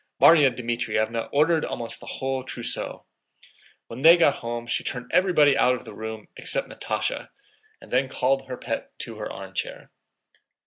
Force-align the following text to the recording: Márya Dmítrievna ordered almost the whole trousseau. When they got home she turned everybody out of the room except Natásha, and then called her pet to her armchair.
Márya 0.19 0.49
Dmítrievna 0.51 1.29
ordered 1.31 1.63
almost 1.63 1.99
the 1.99 2.07
whole 2.07 2.43
trousseau. 2.43 3.05
When 3.85 4.01
they 4.01 4.17
got 4.17 4.37
home 4.37 4.65
she 4.65 4.83
turned 4.83 5.11
everybody 5.13 5.55
out 5.55 5.75
of 5.75 5.85
the 5.85 5.93
room 5.93 6.27
except 6.35 6.67
Natásha, 6.69 7.29
and 7.79 7.91
then 7.93 8.09
called 8.09 8.47
her 8.47 8.57
pet 8.57 8.97
to 8.97 9.17
her 9.17 9.31
armchair. 9.31 9.91